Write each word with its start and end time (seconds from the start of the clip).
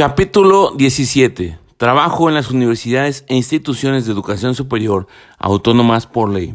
Capítulo 0.00 0.72
17. 0.78 1.58
Trabajo 1.76 2.30
en 2.30 2.34
las 2.34 2.50
universidades 2.50 3.26
e 3.28 3.36
instituciones 3.36 4.06
de 4.06 4.12
educación 4.12 4.54
superior 4.54 5.06
autónomas 5.38 6.06
por 6.06 6.30
ley. 6.30 6.54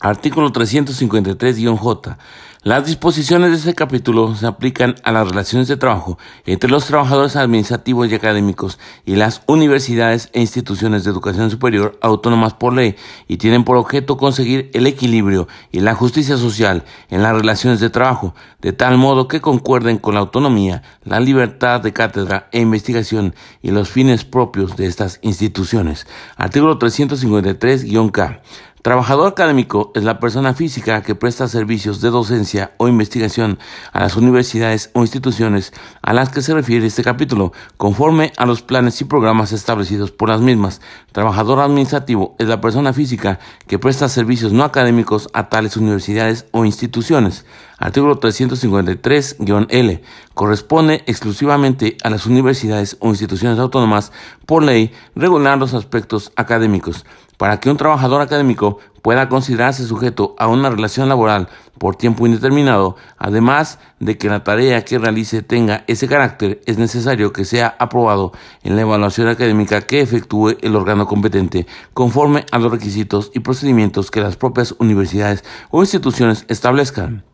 Artículo 0.00 0.52
353-J. 0.52 2.18
Las 2.64 2.86
disposiciones 2.86 3.52
de 3.52 3.56
este 3.56 3.74
capítulo 3.74 4.34
se 4.34 4.44
aplican 4.44 4.96
a 5.04 5.12
las 5.12 5.28
relaciones 5.28 5.68
de 5.68 5.76
trabajo 5.76 6.18
entre 6.44 6.68
los 6.68 6.86
trabajadores 6.86 7.36
administrativos 7.36 8.10
y 8.10 8.16
académicos 8.16 8.80
y 9.06 9.14
las 9.14 9.42
universidades 9.46 10.28
e 10.32 10.40
instituciones 10.40 11.04
de 11.04 11.10
educación 11.12 11.52
superior 11.52 11.96
autónomas 12.02 12.54
por 12.54 12.74
ley 12.74 12.96
y 13.28 13.36
tienen 13.36 13.62
por 13.62 13.76
objeto 13.76 14.16
conseguir 14.16 14.72
el 14.74 14.88
equilibrio 14.88 15.46
y 15.70 15.78
la 15.78 15.94
justicia 15.94 16.36
social 16.36 16.82
en 17.10 17.22
las 17.22 17.36
relaciones 17.36 17.78
de 17.78 17.90
trabajo, 17.90 18.34
de 18.60 18.72
tal 18.72 18.98
modo 18.98 19.28
que 19.28 19.40
concuerden 19.40 19.98
con 19.98 20.14
la 20.14 20.20
autonomía, 20.20 20.82
la 21.04 21.20
libertad 21.20 21.80
de 21.80 21.92
cátedra 21.92 22.48
e 22.50 22.58
investigación 22.58 23.36
y 23.62 23.70
los 23.70 23.88
fines 23.88 24.24
propios 24.24 24.76
de 24.76 24.86
estas 24.86 25.20
instituciones. 25.22 26.08
Artículo 26.36 26.76
353-K. 26.80 28.42
Trabajador 28.82 29.26
académico 29.26 29.90
es 29.96 30.04
la 30.04 30.20
persona 30.20 30.54
física 30.54 31.02
que 31.02 31.16
presta 31.16 31.48
servicios 31.48 32.00
de 32.00 32.10
docencia 32.10 32.74
o 32.76 32.86
investigación 32.86 33.58
a 33.92 34.00
las 34.00 34.16
universidades 34.16 34.90
o 34.92 35.00
instituciones 35.00 35.72
a 36.00 36.12
las 36.12 36.28
que 36.28 36.42
se 36.42 36.54
refiere 36.54 36.86
este 36.86 37.02
capítulo, 37.02 37.52
conforme 37.76 38.32
a 38.36 38.46
los 38.46 38.62
planes 38.62 39.00
y 39.00 39.04
programas 39.04 39.52
establecidos 39.52 40.12
por 40.12 40.28
las 40.28 40.40
mismas. 40.40 40.80
Trabajador 41.10 41.58
administrativo 41.58 42.36
es 42.38 42.46
la 42.46 42.60
persona 42.60 42.92
física 42.92 43.40
que 43.66 43.80
presta 43.80 44.08
servicios 44.08 44.52
no 44.52 44.62
académicos 44.62 45.28
a 45.32 45.48
tales 45.48 45.76
universidades 45.76 46.46
o 46.52 46.64
instituciones. 46.64 47.44
Artículo 47.78 48.18
353-L. 48.18 50.02
Corresponde 50.34 51.04
exclusivamente 51.06 51.96
a 52.02 52.10
las 52.10 52.26
universidades 52.26 52.96
o 52.98 53.10
instituciones 53.10 53.60
autónomas 53.60 54.10
por 54.46 54.64
ley 54.64 54.92
regular 55.14 55.58
los 55.58 55.74
aspectos 55.74 56.32
académicos. 56.34 57.06
Para 57.36 57.60
que 57.60 57.70
un 57.70 57.76
trabajador 57.76 58.20
académico 58.20 58.80
pueda 59.00 59.28
considerarse 59.28 59.86
sujeto 59.86 60.34
a 60.38 60.48
una 60.48 60.70
relación 60.70 61.08
laboral 61.08 61.48
por 61.78 61.94
tiempo 61.94 62.26
indeterminado, 62.26 62.96
además 63.16 63.78
de 64.00 64.18
que 64.18 64.28
la 64.28 64.42
tarea 64.42 64.84
que 64.84 64.98
realice 64.98 65.42
tenga 65.42 65.84
ese 65.86 66.08
carácter, 66.08 66.60
es 66.66 66.78
necesario 66.78 67.32
que 67.32 67.44
sea 67.44 67.76
aprobado 67.78 68.32
en 68.64 68.74
la 68.74 68.82
evaluación 68.82 69.28
académica 69.28 69.82
que 69.82 70.00
efectúe 70.00 70.56
el 70.62 70.74
órgano 70.74 71.06
competente, 71.06 71.68
conforme 71.94 72.44
a 72.50 72.58
los 72.58 72.72
requisitos 72.72 73.30
y 73.34 73.38
procedimientos 73.38 74.10
que 74.10 74.20
las 74.20 74.36
propias 74.36 74.74
universidades 74.80 75.44
o 75.70 75.80
instituciones 75.80 76.44
establezcan. 76.48 77.27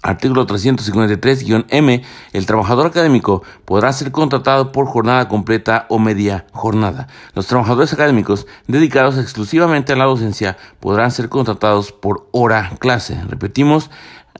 Artículo 0.00 0.46
353-M. 0.46 2.02
El 2.32 2.46
trabajador 2.46 2.86
académico 2.86 3.42
podrá 3.64 3.92
ser 3.92 4.12
contratado 4.12 4.70
por 4.70 4.86
jornada 4.86 5.26
completa 5.26 5.86
o 5.88 5.98
media 5.98 6.46
jornada. 6.52 7.08
Los 7.34 7.48
trabajadores 7.48 7.92
académicos 7.92 8.46
dedicados 8.68 9.18
exclusivamente 9.18 9.92
a 9.92 9.96
la 9.96 10.04
docencia 10.04 10.56
podrán 10.78 11.10
ser 11.10 11.28
contratados 11.28 11.90
por 11.90 12.28
hora 12.30 12.70
clase. 12.78 13.20
Repetimos, 13.28 13.90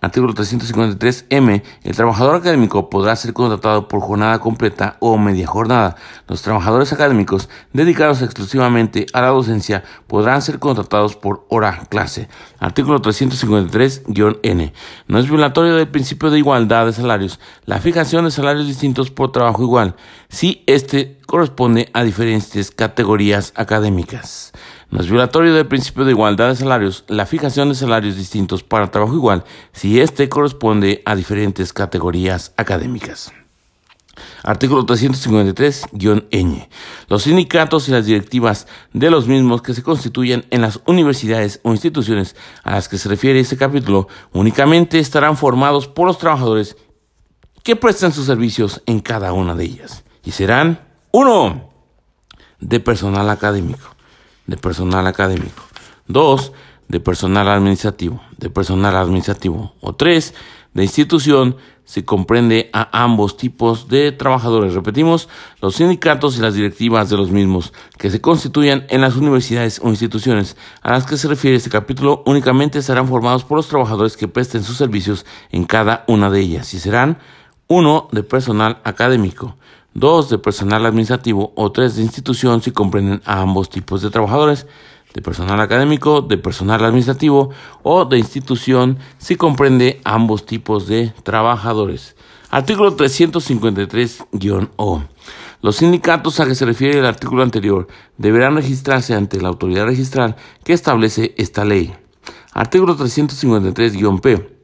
Artículo 0.01 0.33
353M. 0.35 1.63
El 1.83 1.97
trabajador 1.97 2.37
académico 2.37 2.89
podrá 2.89 3.17
ser 3.17 3.33
contratado 3.33 3.89
por 3.89 4.01
jornada 4.01 4.39
completa 4.39 4.97
o 5.01 5.19
media 5.19 5.47
jornada. 5.47 5.97
Los 6.27 6.43
trabajadores 6.43 6.93
académicos 6.93 7.49
dedicados 7.73 8.23
exclusivamente 8.23 9.07
a 9.13 9.23
la 9.23 9.29
docencia 9.29 9.85
podrán 10.07 10.43
ser 10.43 10.59
contratados 10.59 11.17
por 11.17 11.47
hora 11.49 11.83
clase. 11.89 12.29
Artículo 12.59 13.03
353-N. 13.03 14.73
No 15.07 15.19
es 15.19 15.29
violatorio 15.29 15.75
del 15.75 15.89
principio 15.89 16.31
de 16.31 16.39
igualdad 16.39 16.87
de 16.87 16.93
salarios 16.93 17.39
la 17.65 17.81
fijación 17.81 18.25
de 18.25 18.31
salarios 18.31 18.67
distintos 18.67 19.11
por 19.11 19.33
trabajo 19.33 19.63
igual, 19.63 19.97
si 20.29 20.63
éste 20.67 21.19
corresponde 21.27 21.89
a 21.93 22.03
diferentes 22.03 22.71
categorías 22.71 23.53
académicas. 23.57 24.53
No 24.91 25.01
es 25.01 25.09
violatorio 25.09 25.53
del 25.53 25.67
principio 25.67 26.07
de 26.07 26.13
igualdad 26.13 26.49
de 26.49 26.57
salarios 26.57 27.05
la 27.09 27.27
fijación 27.27 27.69
de 27.69 27.75
salarios 27.75 28.17
distintos 28.17 28.63
para 28.63 28.91
trabajo 28.91 29.15
igual 29.15 29.45
si 29.73 30.01
éste 30.01 30.31
corresponde 30.31 31.03
a 31.05 31.15
diferentes 31.15 31.75
categorías 31.75 32.55
académicas. 32.57 33.31
Artículo 34.43 34.87
353-ñ. 34.87 36.69
Los 37.09 37.23
sindicatos 37.25 37.89
y 37.89 37.93
las 37.93 38.07
directivas 38.07 38.67
de 38.95 39.11
los 39.11 39.29
mismos 39.29 39.61
que 39.61 39.75
se 39.75 39.83
constituyan 39.83 40.47
en 40.51 40.63
las 40.63 40.81
universidades 40.87 41.61
o 41.65 41.73
instituciones 41.73 42.35
a 42.65 42.73
las 42.73 42.89
que 42.89 42.97
se 42.97 43.11
refiere 43.11 43.41
este 43.41 43.59
capítulo 43.59 44.09
únicamente 44.33 44.99
estarán 44.99 45.37
formados 45.37 45.87
por 45.87 46.07
los 46.07 46.17
trabajadores 46.19 46.79
que 47.63 47.77
prestan 47.77 48.13
sus 48.13 48.25
servicios 48.25 48.83
en 48.87 49.01
cada 49.01 49.35
una 49.35 49.55
de 49.55 49.65
ellas. 49.65 50.03
Y 50.25 50.31
serán, 50.31 50.81
uno, 51.13 51.69
de 52.59 52.81
personal 52.81 53.29
académico 53.29 53.98
de 54.49 54.57
personal 54.57 55.07
académico. 55.07 55.63
Dos, 56.09 56.53
de 56.89 56.99
personal 56.99 57.49
administrativo, 57.49 58.21
de 58.37 58.51
personal 58.51 58.97
administrativo. 58.97 59.75
O 59.81 59.95
tres, 59.95 60.35
de 60.75 60.83
institución, 60.83 61.57
se 61.85 62.05
comprende 62.05 62.69
a 62.75 63.03
ambos 63.03 63.39
tipos 63.39 63.89
de 63.89 64.13
trabajadores. 64.13 64.75
Repetimos, 64.75 65.29
los 65.63 65.77
sindicatos 65.77 66.37
y 66.37 66.43
las 66.43 66.53
directivas 66.55 67.09
de 67.09 67.17
los 67.17 67.31
mismos 67.31 67.73
que 67.97 68.11
se 68.11 68.21
constituyan 68.21 68.85
en 68.91 69.01
las 69.01 69.17
universidades 69.17 69.81
o 69.83 69.89
instituciones 69.89 70.57
a 70.83 70.91
las 70.91 71.07
que 71.07 71.17
se 71.17 71.29
refiere 71.29 71.57
este 71.57 71.71
capítulo 71.71 72.23
únicamente 72.27 72.83
serán 72.83 73.09
formados 73.09 73.45
por 73.45 73.57
los 73.57 73.69
trabajadores 73.69 74.19
que 74.19 74.29
presten 74.29 74.65
sus 74.65 74.77
servicios 74.77 75.25
en 75.51 75.65
cada 75.65 76.05
una 76.09 76.29
de 76.29 76.41
ellas 76.41 76.75
y 76.75 76.79
serán 76.79 77.19
uno 77.69 78.09
de 78.13 78.23
personal 78.23 78.81
académico, 78.85 79.57
dos 79.99 80.31
de 80.31 80.39
personal 80.39 80.87
administrativo 80.87 81.53
o 81.55 81.73
tres 81.73 81.97
de 81.97 82.03
institución 82.03 82.63
si 82.63 82.71
comprenden 82.71 83.21
a 83.25 83.41
ambos 83.41 83.71
tipos 83.71 84.03
de 84.03 84.11
trabajadores, 84.11 84.67
de 85.15 85.23
personal 85.23 85.61
académico, 85.61 86.21
de 86.21 86.39
personal 86.39 86.85
administrativo 86.85 87.51
o 87.83 88.05
de 88.05 88.19
institución 88.19 88.99
si 89.19 89.37
comprende 89.37 90.01
ambos 90.05 90.47
tipos 90.47 90.87
de 90.87 91.13
trabajadores. 91.23 92.17
Artículo 92.51 92.97
353-O. 92.97 95.03
Los 95.61 95.77
sindicatos 95.77 96.41
a 96.41 96.47
que 96.47 96.55
se 96.55 96.65
refiere 96.65 96.99
el 96.99 97.07
artículo 97.07 97.43
anterior 97.43 97.89
deberán 98.17 98.57
registrarse 98.57 99.15
ante 99.15 99.41
la 99.41 99.49
autoridad 99.49 99.87
registral 99.87 100.37
que 100.65 100.73
establece 100.73 101.35
esta 101.37 101.65
ley. 101.65 101.93
Artículo 102.53 102.97
353-P. 102.97 104.58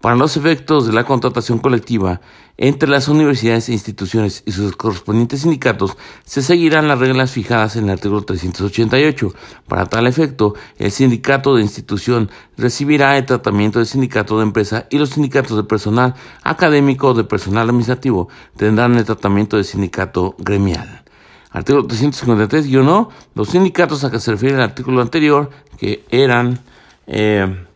Para 0.00 0.16
los 0.16 0.38
efectos 0.38 0.86
de 0.86 0.94
la 0.94 1.04
contratación 1.04 1.58
colectiva 1.58 2.22
entre 2.56 2.88
las 2.88 3.08
universidades 3.08 3.68
e 3.68 3.72
instituciones 3.72 4.42
y 4.46 4.52
sus 4.52 4.74
correspondientes 4.74 5.42
sindicatos, 5.42 5.94
se 6.24 6.40
seguirán 6.40 6.88
las 6.88 6.98
reglas 6.98 7.32
fijadas 7.32 7.76
en 7.76 7.84
el 7.84 7.90
artículo 7.90 8.22
388. 8.22 9.34
Para 9.68 9.84
tal 9.84 10.06
efecto, 10.06 10.54
el 10.78 10.90
sindicato 10.90 11.54
de 11.54 11.60
institución 11.60 12.30
recibirá 12.56 13.18
el 13.18 13.26
tratamiento 13.26 13.78
del 13.78 13.86
sindicato 13.86 14.38
de 14.38 14.44
empresa 14.44 14.86
y 14.88 14.96
los 14.96 15.10
sindicatos 15.10 15.54
de 15.54 15.64
personal 15.64 16.14
académico 16.42 17.08
o 17.08 17.14
de 17.14 17.24
personal 17.24 17.68
administrativo 17.68 18.30
tendrán 18.56 18.96
el 18.96 19.04
tratamiento 19.04 19.56
del 19.56 19.66
sindicato 19.66 20.34
gremial. 20.38 21.02
Artículo 21.50 21.86
353-1. 21.86 23.08
Los 23.34 23.50
sindicatos 23.50 24.02
a 24.04 24.10
que 24.10 24.18
se 24.18 24.30
refiere 24.30 24.54
el 24.54 24.62
artículo 24.62 25.02
anterior, 25.02 25.50
que 25.76 26.06
eran... 26.08 26.58
Eh, 27.06 27.66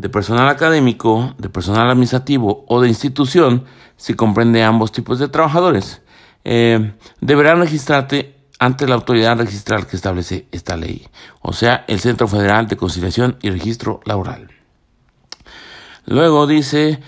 de 0.00 0.08
personal 0.08 0.48
académico, 0.48 1.34
de 1.36 1.50
personal 1.50 1.90
administrativo 1.90 2.64
o 2.68 2.80
de 2.80 2.88
institución, 2.88 3.64
si 3.98 4.14
comprende 4.14 4.62
ambos 4.62 4.92
tipos 4.92 5.18
de 5.18 5.28
trabajadores, 5.28 6.00
eh, 6.44 6.94
deberán 7.20 7.60
registrarte 7.60 8.34
ante 8.58 8.88
la 8.88 8.94
autoridad 8.94 9.36
registral 9.36 9.86
que 9.86 9.96
establece 9.96 10.46
esta 10.52 10.78
ley, 10.78 11.06
o 11.42 11.52
sea, 11.52 11.84
el 11.86 12.00
Centro 12.00 12.28
Federal 12.28 12.66
de 12.66 12.78
Conciliación 12.78 13.36
y 13.42 13.50
Registro 13.50 14.00
Laboral. 14.06 14.48
Luego 16.06 16.46
dice, 16.46 16.88
eh, 16.88 17.00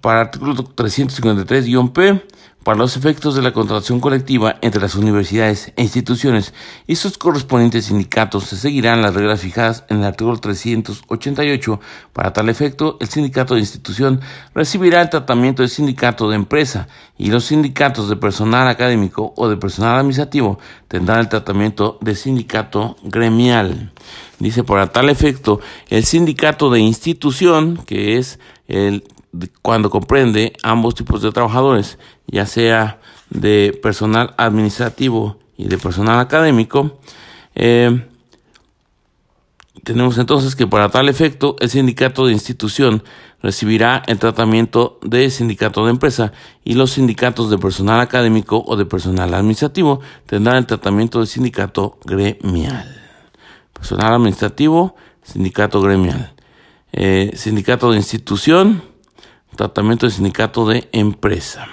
para 0.00 0.22
artículo 0.22 0.56
353-P, 0.56 2.26
para 2.64 2.78
los 2.78 2.96
efectos 2.96 3.34
de 3.34 3.42
la 3.42 3.52
contratación 3.52 3.98
colectiva 3.98 4.56
entre 4.60 4.80
las 4.80 4.94
universidades 4.94 5.72
e 5.76 5.82
instituciones 5.82 6.54
y 6.86 6.96
sus 6.96 7.18
correspondientes 7.18 7.86
sindicatos 7.86 8.44
se 8.44 8.56
seguirán 8.56 9.02
las 9.02 9.14
reglas 9.14 9.40
fijadas 9.40 9.84
en 9.88 9.98
el 9.98 10.04
artículo 10.04 10.36
388. 10.36 11.80
Para 12.12 12.32
tal 12.32 12.48
efecto, 12.48 12.98
el 13.00 13.08
sindicato 13.08 13.54
de 13.54 13.60
institución 13.60 14.20
recibirá 14.54 15.02
el 15.02 15.10
tratamiento 15.10 15.62
de 15.62 15.68
sindicato 15.68 16.30
de 16.30 16.36
empresa 16.36 16.88
y 17.18 17.30
los 17.30 17.44
sindicatos 17.44 18.08
de 18.08 18.16
personal 18.16 18.68
académico 18.68 19.34
o 19.36 19.48
de 19.48 19.56
personal 19.56 19.98
administrativo 19.98 20.58
tendrán 20.88 21.20
el 21.20 21.28
tratamiento 21.28 21.98
de 22.00 22.14
sindicato 22.14 22.96
gremial. 23.02 23.92
Dice, 24.38 24.64
para 24.64 24.88
tal 24.88 25.08
efecto, 25.08 25.60
el 25.88 26.04
sindicato 26.04 26.70
de 26.70 26.80
institución, 26.80 27.76
que 27.86 28.18
es 28.18 28.38
el 28.66 29.04
cuando 29.62 29.90
comprende 29.90 30.52
ambos 30.62 30.94
tipos 30.94 31.22
de 31.22 31.32
trabajadores, 31.32 31.98
ya 32.26 32.46
sea 32.46 33.00
de 33.30 33.78
personal 33.82 34.34
administrativo 34.36 35.38
y 35.56 35.68
de 35.68 35.78
personal 35.78 36.20
académico, 36.20 36.98
eh, 37.54 38.06
tenemos 39.84 40.16
entonces 40.18 40.54
que 40.54 40.66
para 40.66 40.90
tal 40.90 41.08
efecto 41.08 41.56
el 41.58 41.68
sindicato 41.68 42.26
de 42.26 42.32
institución 42.32 43.02
recibirá 43.42 44.02
el 44.06 44.18
tratamiento 44.18 45.00
de 45.02 45.28
sindicato 45.30 45.84
de 45.84 45.90
empresa 45.90 46.32
y 46.62 46.74
los 46.74 46.92
sindicatos 46.92 47.50
de 47.50 47.58
personal 47.58 48.00
académico 48.00 48.62
o 48.64 48.76
de 48.76 48.86
personal 48.86 49.34
administrativo 49.34 50.00
tendrán 50.26 50.58
el 50.58 50.66
tratamiento 50.66 51.18
de 51.20 51.26
sindicato 51.26 51.98
gremial. 52.04 52.96
Personal 53.72 54.14
administrativo, 54.14 54.94
sindicato 55.24 55.80
gremial. 55.80 56.32
Eh, 56.92 57.32
sindicato 57.34 57.90
de 57.90 57.96
institución, 57.96 58.84
tratamiento 59.56 60.06
de 60.06 60.12
sindicato 60.12 60.66
de 60.68 60.88
empresa. 60.92 61.66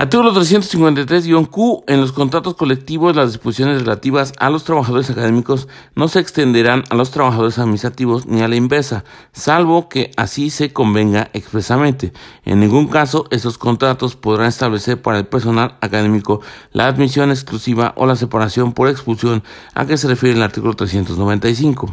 Artículo 0.00 0.32
353-Q. 0.32 1.82
En 1.88 2.00
los 2.00 2.12
contratos 2.12 2.54
colectivos, 2.54 3.16
las 3.16 3.32
disposiciones 3.32 3.80
relativas 3.80 4.32
a 4.38 4.48
los 4.48 4.62
trabajadores 4.62 5.10
académicos 5.10 5.66
no 5.96 6.06
se 6.06 6.20
extenderán 6.20 6.84
a 6.90 6.94
los 6.94 7.10
trabajadores 7.10 7.58
administrativos 7.58 8.24
ni 8.24 8.40
a 8.42 8.46
la 8.46 8.54
inversa, 8.54 9.02
salvo 9.32 9.88
que 9.88 10.12
así 10.16 10.50
se 10.50 10.72
convenga 10.72 11.30
expresamente. 11.32 12.12
En 12.44 12.60
ningún 12.60 12.86
caso, 12.86 13.24
estos 13.32 13.58
contratos 13.58 14.14
podrán 14.14 14.46
establecer 14.46 15.02
para 15.02 15.18
el 15.18 15.26
personal 15.26 15.78
académico 15.80 16.42
la 16.70 16.86
admisión 16.86 17.30
exclusiva 17.30 17.92
o 17.96 18.06
la 18.06 18.14
separación 18.14 18.74
por 18.74 18.88
expulsión 18.88 19.42
a 19.74 19.84
que 19.84 19.96
se 19.96 20.06
refiere 20.06 20.36
el 20.36 20.42
artículo 20.44 20.74
395. 20.74 21.92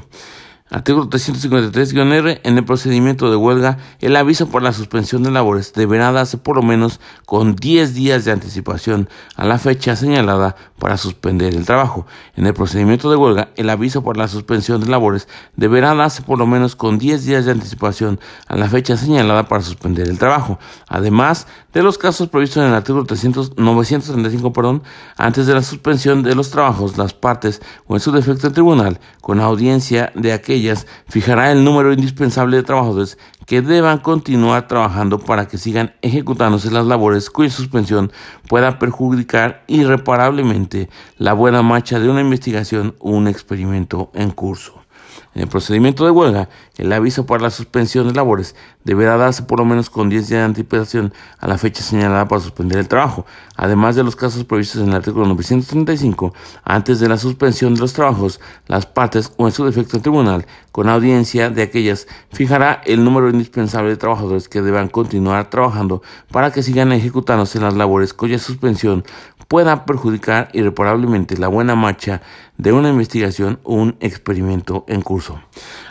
Artículo 0.72 1.08
353-R. 1.12 2.42
En 2.44 2.58
el 2.58 2.66
procedimiento 2.66 3.30
de 3.30 3.36
huelga, 3.36 3.78
el 4.00 4.16
aviso 4.16 4.50
por 4.50 4.64
la 4.64 4.74
suspensión 4.74 5.22
de 5.22 5.30
labores 5.30 5.74
deberá 5.74 6.12
darse 6.12 6.40
por 6.40 6.56
lo 6.56 6.64
menos 6.64 7.00
con 7.28 7.56
10 7.56 7.94
días 7.94 8.26
de 8.26 8.32
anticipación 8.32 9.08
a 9.36 9.46
la 9.46 9.60
fecha 9.60 9.96
señalada 9.96 10.56
para 10.80 10.98
suspender 10.98 11.54
el 11.54 11.68
trabajo. 11.68 12.08
En 12.36 12.48
el 12.48 12.56
procedimiento 12.56 13.12
de 13.12 13.16
huelga, 13.16 13.50
el 13.58 13.70
aviso 13.70 14.04
por 14.04 14.18
la 14.18 14.28
suspensión 14.28 14.82
de 14.82 14.88
labores 14.88 15.28
deberá 15.56 15.94
darse 15.94 16.24
por 16.24 16.40
lo 16.40 16.48
menos 16.48 16.76
con 16.76 16.98
10 16.98 17.26
días 17.26 17.46
de 17.46 17.52
anticipación 17.52 18.20
a 18.48 18.56
la 18.56 18.68
fecha 18.68 18.98
señalada 18.98 19.48
para 19.48 19.62
suspender 19.62 20.10
el 20.10 20.18
trabajo. 20.18 20.58
Además 20.88 21.46
de 21.74 21.84
los 21.84 22.00
casos 22.00 22.30
previstos 22.30 22.64
en 22.64 22.70
el 22.70 22.74
artículo 22.74 23.06
300, 23.06 23.58
935, 23.58 24.52
perdón, 24.52 24.82
antes 25.16 25.46
de 25.46 25.54
la 25.54 25.62
suspensión 25.62 26.24
de 26.24 26.34
los 26.34 26.50
trabajos, 26.50 26.98
las 26.98 27.14
partes 27.14 27.62
o 27.86 27.94
en 27.94 28.00
su 28.00 28.12
defecto 28.12 28.48
el 28.48 28.54
tribunal, 28.54 29.00
con 29.22 29.40
audiencia 29.40 30.12
de 30.16 30.34
aquel 30.34 30.55
ellas 30.56 30.88
fijará 31.08 31.52
el 31.52 31.64
número 31.64 31.94
indispensable 31.94 32.58
de 32.58 32.64
trabajadores 32.64 33.18
que 33.46 33.62
deban 33.62 34.00
continuar 34.00 34.68
trabajando 34.68 35.20
para 35.20 35.48
que 35.48 35.58
sigan 35.58 35.94
ejecutándose 36.02 36.72
las 36.72 36.86
labores 36.86 37.30
cuya 37.30 37.50
suspensión 37.50 38.12
pueda 38.48 38.80
perjudicar 38.80 39.64
irreparablemente 39.68 40.90
la 41.18 41.34
buena 41.34 41.62
marcha 41.62 42.00
de 42.00 42.10
una 42.10 42.22
investigación 42.22 42.96
o 43.00 43.12
un 43.12 43.28
experimento 43.28 44.12
en 44.14 44.32
curso. 44.32 44.85
En 45.34 45.42
el 45.42 45.48
procedimiento 45.48 46.06
de 46.06 46.12
huelga, 46.12 46.50
el 46.78 46.92
aviso 46.94 47.26
para 47.26 47.44
la 47.44 47.50
suspensión 47.50 48.08
de 48.08 48.14
labores 48.14 48.56
deberá 48.84 49.18
darse 49.18 49.44
por 49.44 49.60
lo 49.60 49.66
menos 49.66 49.90
con 49.90 50.10
10 50.10 50.30
días 50.30 50.40
de 50.40 50.46
anticipación 50.46 51.14
a 51.40 51.48
la 51.48 51.58
fecha 51.58 51.84
señalada 51.84 52.28
para 52.28 52.42
suspender 52.42 52.80
el 52.80 52.88
trabajo, 52.88 53.26
además 53.56 53.96
de 53.96 54.04
los 54.04 54.16
casos 54.16 54.44
previstos 54.44 54.82
en 54.82 54.90
el 54.90 54.96
artículo 54.96 55.26
935, 55.26 56.34
antes 56.64 57.00
de 57.00 57.10
la 57.10 57.18
suspensión 57.18 57.74
de 57.76 57.82
los 57.82 57.94
trabajos, 57.94 58.40
las 58.68 58.86
partes 58.86 59.34
o 59.38 59.48
en 59.48 59.54
su 59.54 59.66
defecto 59.66 59.98
el 59.98 60.04
tribunal, 60.04 60.46
con 60.72 60.90
audiencia 60.90 61.50
de 61.50 61.64
aquellas, 61.64 62.08
fijará 62.32 62.82
el 62.86 63.04
número 63.04 63.30
indispensable 63.30 63.90
de 63.90 63.98
trabajadores 63.98 64.50
que 64.50 64.62
deban 64.62 64.88
continuar 64.88 65.50
trabajando 65.50 66.02
para 66.32 66.52
que 66.52 66.64
sigan 66.64 66.92
ejecutándose 66.92 67.60
las 67.60 67.76
labores 67.76 68.14
cuya 68.14 68.40
suspensión 68.40 69.04
pueda 69.48 69.86
perjudicar 69.86 70.50
irreparablemente 70.54 71.38
la 71.38 71.48
buena 71.48 71.76
marcha 71.76 72.22
de 72.58 72.72
una 72.72 72.90
investigación 72.90 73.60
o 73.64 73.76
un 73.76 73.98
experimento 74.00 74.86
en 74.88 75.02
curso. 75.02 75.40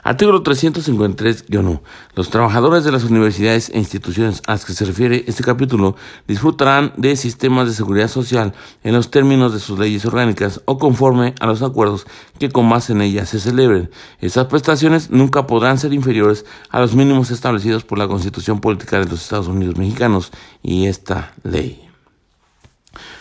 Artículo 0.02 0.42
353-1. 0.42 1.80
Los 2.14 2.30
trabajadores 2.30 2.84
de 2.84 2.92
las 2.92 3.04
universidades 3.04 3.70
e 3.70 3.78
instituciones 3.78 4.42
a 4.46 4.52
las 4.52 4.64
que 4.64 4.72
se 4.72 4.84
refiere 4.84 5.24
este 5.26 5.44
capítulo 5.44 5.96
disfrutarán 6.26 6.92
de 6.96 7.16
sistemas 7.16 7.68
de 7.68 7.74
seguridad 7.74 8.08
social 8.08 8.54
en 8.82 8.94
los 8.94 9.10
términos 9.10 9.52
de 9.52 9.60
sus 9.60 9.78
leyes 9.78 10.04
orgánicas 10.06 10.62
o 10.64 10.78
conforme 10.78 11.34
a 11.40 11.46
los 11.46 11.62
acuerdos 11.62 12.06
que 12.38 12.48
con 12.48 12.68
base 12.68 12.92
en 12.92 13.02
ellas 13.02 13.28
se 13.28 13.40
celebren. 13.40 13.90
Estas 14.20 14.46
prestaciones 14.46 15.10
nunca 15.10 15.46
podrán 15.46 15.78
ser 15.78 15.92
inferiores 15.92 16.44
a 16.70 16.80
los 16.80 16.94
mínimos 16.94 17.30
establecidos 17.30 17.84
por 17.84 17.98
la 17.98 18.08
Constitución 18.08 18.60
Política 18.60 18.98
de 18.98 19.06
los 19.06 19.22
Estados 19.22 19.48
Unidos 19.48 19.76
Mexicanos 19.76 20.32
y 20.62 20.86
esta 20.86 21.34
ley. 21.42 21.93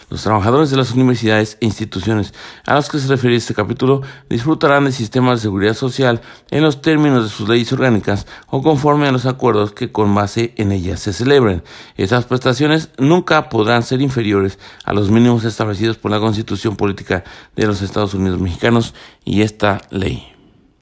Los 0.09 0.23
trabajadores 0.23 0.69
de 0.69 0.77
las 0.77 0.91
universidades 0.91 1.57
e 1.59 1.65
instituciones 1.65 2.33
a 2.65 2.75
los 2.75 2.89
que 2.89 2.99
se 2.99 3.07
refiere 3.07 3.35
este 3.35 3.53
capítulo 3.53 4.01
disfrutarán 4.29 4.85
de 4.85 4.91
sistemas 4.91 5.39
de 5.39 5.43
seguridad 5.43 5.73
social 5.73 6.21
en 6.51 6.63
los 6.63 6.81
términos 6.81 7.23
de 7.23 7.29
sus 7.29 7.49
leyes 7.49 7.71
orgánicas 7.73 8.27
o 8.47 8.61
conforme 8.61 9.07
a 9.07 9.11
los 9.11 9.25
acuerdos 9.25 9.71
que 9.71 9.91
con 9.91 10.13
base 10.13 10.53
en 10.57 10.71
ellas 10.71 10.99
se 10.99 11.13
celebren. 11.13 11.63
Estas 11.97 12.25
prestaciones 12.25 12.89
nunca 12.97 13.49
podrán 13.49 13.83
ser 13.83 14.01
inferiores 14.01 14.59
a 14.83 14.93
los 14.93 15.09
mínimos 15.09 15.45
establecidos 15.45 15.97
por 15.97 16.11
la 16.11 16.19
Constitución 16.19 16.75
Política 16.75 17.23
de 17.55 17.67
los 17.67 17.81
Estados 17.81 18.13
Unidos 18.13 18.39
Mexicanos 18.39 18.93
y 19.25 19.41
esta 19.41 19.81
ley. 19.89 20.32